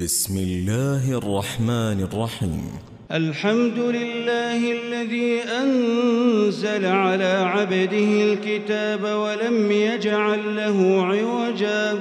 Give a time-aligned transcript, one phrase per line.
[0.00, 2.64] بسم الله الرحمن الرحيم
[3.12, 12.00] الحمد لله الذي أنزل على عبده الكتاب ولم يجعل له عوجا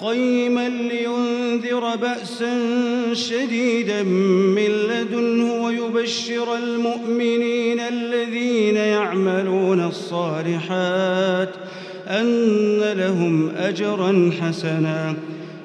[0.00, 2.54] قيما لينذر بأسا
[3.12, 11.50] شديدا من لدنه ويبشر المؤمنين الذين يعملون الصالحات
[12.08, 15.14] أن لهم أجرا حسنا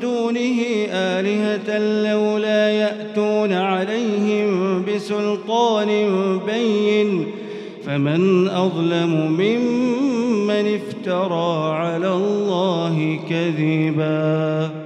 [0.00, 5.88] دونه آلهة لولا يأتون عليهم بسلطان
[6.46, 7.26] بين
[7.86, 14.85] فمن أظلم ممن افترى على الله كذباً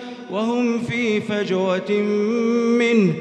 [0.31, 1.91] وهم في فجوة
[2.79, 3.13] منه.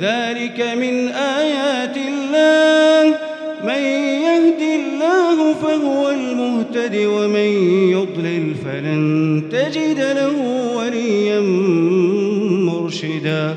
[0.00, 3.18] ذلك من آيات الله.
[3.64, 3.82] من
[4.22, 10.36] يهد الله فهو المهتد ومن يضلل فلن تجد له
[10.76, 11.40] وليا
[12.70, 13.56] مرشدا.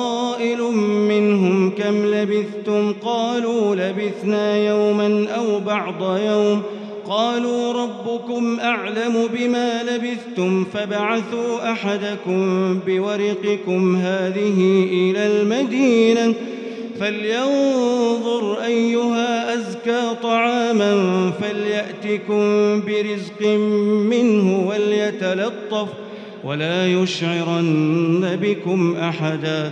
[1.07, 6.61] منهم كم لبثتم قالوا لبثنا يوما أو بعض يوم
[7.07, 16.33] قالوا ربكم أعلم بما لبثتم فبعثوا أحدكم بورقكم هذه إلى المدينة
[16.99, 22.41] فلينظر أيها أزكى طعاما فليأتكم
[22.81, 23.47] برزق
[24.09, 25.87] منه وليتلطف
[26.43, 29.71] ولا يشعرن بكم أحدا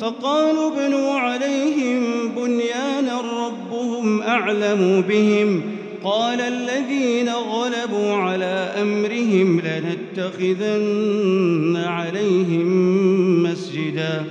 [0.00, 2.00] فقالوا ابنوا عليهم
[2.36, 5.62] بنيانا ربهم أعلم بهم.
[6.04, 10.96] قال الذين غلبوا على أمرهم لنتخذن
[11.76, 12.66] عليهم
[13.42, 14.24] مسجداً.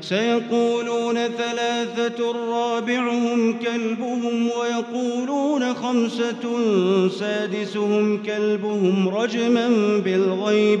[0.00, 6.58] سيقولون ثلاثة رابعهم كلبهم ويقولون خمسة
[7.08, 9.68] سادسهم كلبهم رجما
[10.04, 10.80] بالغيب.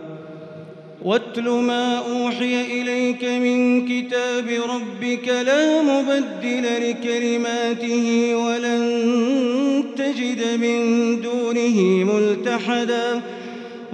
[1.05, 13.21] واتل ما أوحي إليك من كتاب ربك لا مبدل لكلماته ولن تجد من دونه ملتحدا.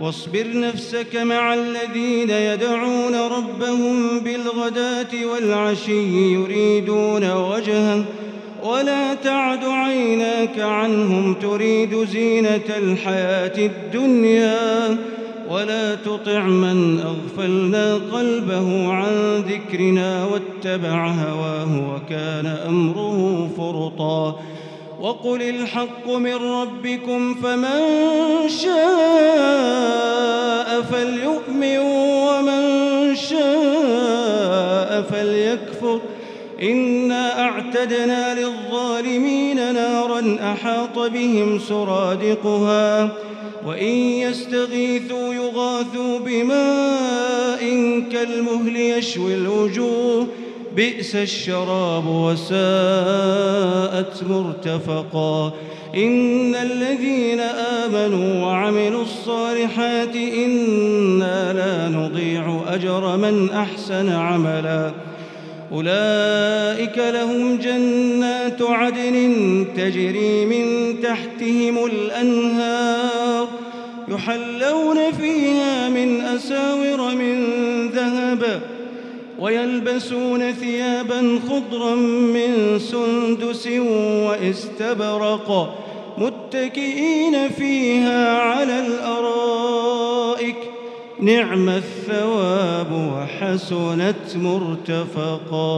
[0.01, 8.05] واصبر نفسك مع الذين يدعون ربهم بالغداة والعشي يريدون وجهه.
[8.63, 14.97] ولا تعد عيناك عنهم تريد زينة الحياة الدنيا.
[15.49, 24.39] ولا تطع من أغفلنا قلبه عن ذكرنا واتبع هواه وكان أمره فرطا.
[25.01, 27.79] وقل الحق من ربكم فمن
[28.47, 28.77] شاء
[30.81, 31.77] فليؤمن
[32.27, 36.01] ومن شاء فليكفر.
[36.61, 43.09] إنا أعتدنا للظالمين نارا أحاط بهم سرادقها.
[43.65, 47.59] وإن يستغيثوا يغاثوا بماء
[48.11, 50.27] كالمهل يشوي الوجوه.
[50.75, 52.53] بئس الشراب وساءت
[54.29, 55.53] مرتفقا.
[55.95, 64.91] إن الذين آمنوا وعملوا الصالحات إنا لا نضيع أجر من أحسن عملا.
[65.71, 73.16] أولئك لهم جنات عدن تجري من تحتهم الأنهار.
[74.07, 77.47] يحلون فيها من أساور من
[77.89, 78.61] ذهب
[79.39, 83.67] ويلبسون ثيابا خضرا من سندس
[84.27, 85.77] واستبرق
[86.17, 90.57] متكئين فيها على الأرائك
[91.19, 95.77] نعم الثواب وحسنت مرتفقا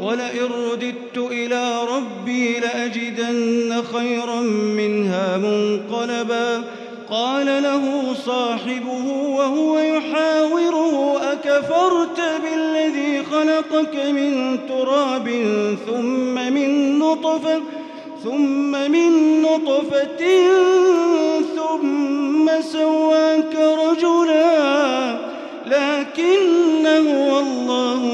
[0.00, 6.64] ولئن رددت إلى ربي لأجدن خيرا منها منقلبا.
[7.10, 15.28] قال له صاحبه وهو يحاوره أكفرت بالذي خلقك من تراب
[15.86, 17.60] ثم من نطفة
[18.24, 20.24] ثم من نطفة
[21.56, 25.18] ثم سواك رجلا
[25.66, 28.13] لكن هو الله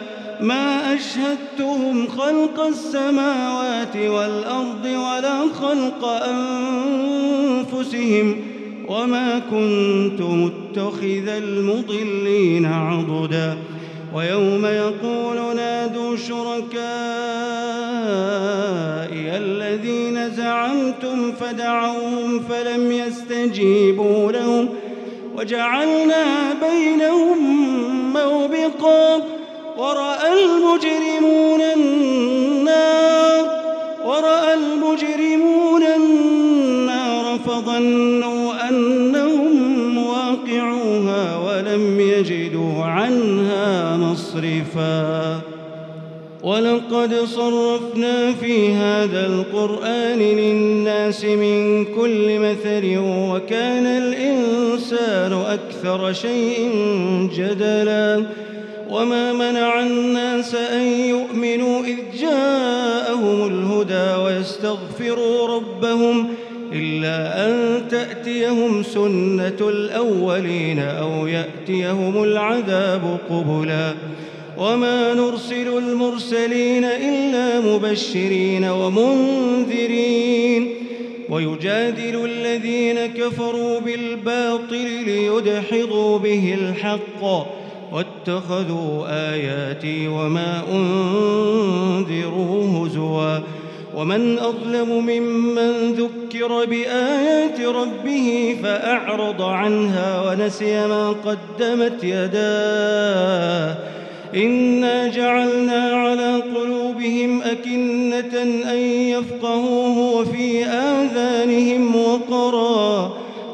[0.41, 6.05] ما أشهدتهم خلق السماوات والأرض ولا خلق
[7.69, 8.35] أنفسهم
[8.87, 13.57] وما كنت متخذ المضلين عضدا.
[14.15, 16.81] ويوم يقول نادوا شركائي
[19.37, 24.69] الذين زعمتم فدعوهم فلم يستجيبوا لهم.
[25.35, 27.37] وجعلنا بينهم
[28.13, 29.40] موبقا.
[29.81, 33.45] ورأى المجرمون النار
[34.05, 45.39] ورأى المجرمون النار فظنوا أنهم واقعوها ولم يجدوا عنها مصرفا.
[46.43, 56.69] ولقد صرفنا في هذا القرآن للناس من كل مثل وكان الإنسان أكثر شيء
[57.35, 58.25] جدلا.
[58.91, 66.27] وما منع الناس أن يؤمنوا إذ جاءهم الهدى ويستغفروا ربهم
[66.73, 73.93] إلا أن تأتيهم سنة الأولين أو يأتيهم العذاب قبلا
[74.57, 80.69] وما نرسل المرسلين إلا مبشرين ومنذرين
[81.29, 87.60] ويجادل الذين كفروا بالباطل ليدحضوا به الحق
[87.91, 93.39] واتخذوا آياتي وما أنذروا هزوا
[93.95, 103.75] ومن أظلم ممن ذكر بآيات ربه فأعرض عنها ونسي ما قدمت يداه
[104.35, 112.30] إنا جعلنا على قلوبهم أكنة أن يفقهوه وفي آذانهم وقرا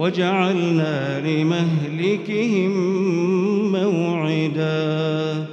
[0.00, 2.72] وجعلنا لمهلكهم
[3.72, 5.44] موعدا.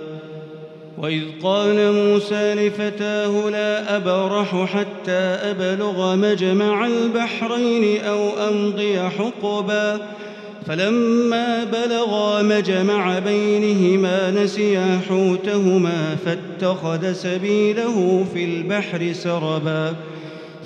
[0.97, 9.99] وإذ قال موسى لفتاه لا أبرح حتى أبلغ مجمع البحرين أو أمضي حقباً.
[10.67, 19.95] فلما بلغا مجمع بينهما نسيا حوتهما فاتخذ سبيله في البحر سربا.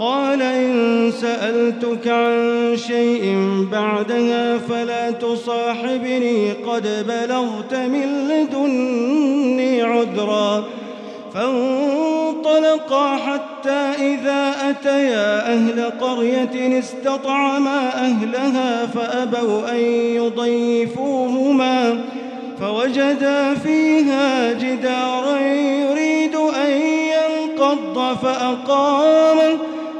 [0.00, 3.36] قال إن سألتك عن شيء
[3.72, 10.64] بعدها فلا تصاحبني قد بلغت من لدني عذرا.
[11.34, 19.80] فانطلقا حتى إذا أتيا أهل قرية استطعما أهلها فأبوا أن
[20.16, 22.00] يضيفوهما.
[22.60, 26.70] فوجدا فيها جدارا يريد أن
[27.14, 29.58] ينقض فأقامه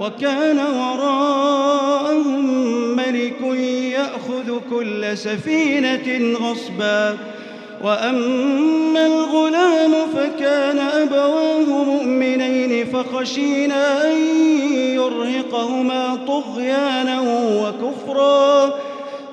[0.00, 2.46] وكان وراءهم
[2.96, 3.40] ملك
[3.92, 7.16] يأخذ كل سفينة غصباً.
[7.84, 14.16] وأما الغلام فكان أبواه مؤمنين فخشينا أن
[14.74, 17.20] يرهقهما طغيانا
[17.62, 18.74] وكفرا.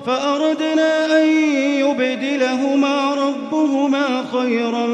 [0.06, 4.86] فأردنا أن يبدلهما ربهما خيرا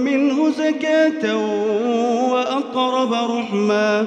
[0.00, 1.36] منه زكاة
[2.32, 4.06] وأقرب رحما.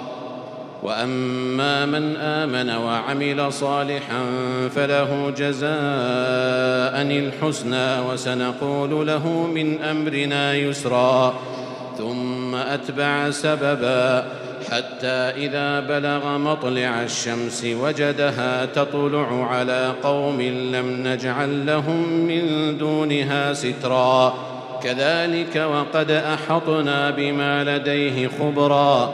[0.83, 4.23] وأما من آمن وعمل صالحا
[4.75, 5.71] فله جزاء
[7.01, 11.33] الحسنى وسنقول له من أمرنا يسرا
[11.97, 14.25] ثم أتبع سببا
[14.71, 24.33] حتى إذا بلغ مطلع الشمس وجدها تطلع على قوم لم نجعل لهم من دونها سترا
[24.83, 29.13] كذلك وقد أحطنا بما لديه خبرا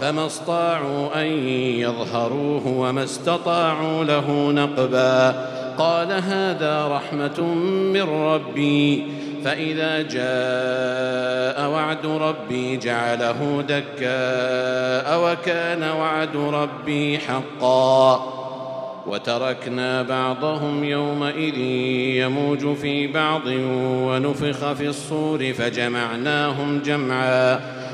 [0.00, 1.26] فما استطاعوا أن
[1.56, 5.46] يظهروه وما استطاعوا له نقبا.
[5.78, 7.40] قال هذا رحمة
[7.92, 9.06] من ربي.
[9.44, 18.22] فإذا جاء وعد ربي جعله دكاء وكان وعد ربي حقا.
[19.06, 21.58] وتركنا بعضهم يومئذ
[22.16, 23.46] يموج في بعض
[24.06, 27.60] ونفخ في الصور فجمعناهم جمعا.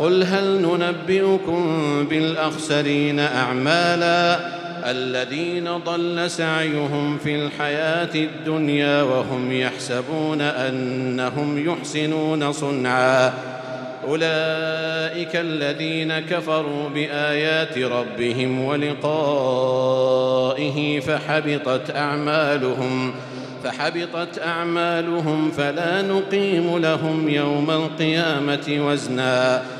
[0.00, 4.40] قل هل ننبئكم بالأخسرين أعمالا
[4.90, 13.32] الذين ضل سعيهم في الحياة الدنيا وهم يحسبون أنهم يحسنون صنعا
[14.08, 19.80] أولئك الذين كفروا بآيات ربهم ولقائه
[21.00, 23.14] فحبطت أعمالهم
[23.64, 29.79] فحبطت أعمالهم فلا نقيم لهم يوم القيامة وزناً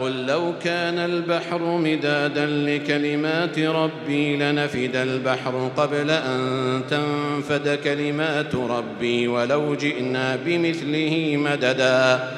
[0.00, 9.74] قل لو كان البحر مدادا لكلمات ربي لنفد البحر قبل أن تنفد كلمات ربي ولو
[9.74, 12.30] جئنا بمثله مددا.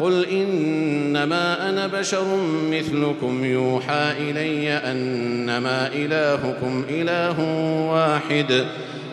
[0.00, 2.24] قل إنما أنا بشر
[2.70, 7.40] مثلكم يوحى إلي أنما إلهكم إله
[7.90, 8.64] واحد.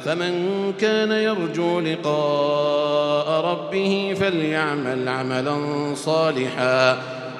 [0.06, 0.34] فمن
[0.80, 5.58] كان يرجو لقاء ربه فليعمل عملا
[5.96, 7.21] صالحا.